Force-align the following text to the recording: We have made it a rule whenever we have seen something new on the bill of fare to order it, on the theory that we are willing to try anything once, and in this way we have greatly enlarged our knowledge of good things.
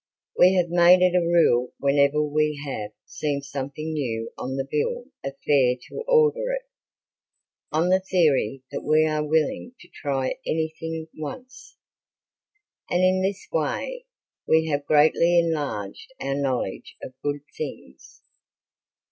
We 0.35 0.55
have 0.55 0.69
made 0.69 1.03
it 1.03 1.13
a 1.15 1.21
rule 1.21 1.73
whenever 1.77 2.23
we 2.23 2.59
have 2.65 2.89
seen 3.05 3.43
something 3.43 3.93
new 3.93 4.31
on 4.35 4.55
the 4.55 4.65
bill 4.67 5.05
of 5.23 5.35
fare 5.45 5.75
to 5.79 6.03
order 6.07 6.53
it, 6.53 6.65
on 7.71 7.89
the 7.89 7.99
theory 7.99 8.63
that 8.71 8.81
we 8.81 9.05
are 9.05 9.23
willing 9.23 9.75
to 9.79 9.87
try 9.89 10.39
anything 10.43 11.07
once, 11.15 11.77
and 12.89 13.03
in 13.03 13.21
this 13.21 13.47
way 13.51 14.07
we 14.47 14.65
have 14.69 14.87
greatly 14.87 15.37
enlarged 15.37 16.11
our 16.19 16.33
knowledge 16.33 16.95
of 17.03 17.13
good 17.21 17.41
things. 17.55 18.21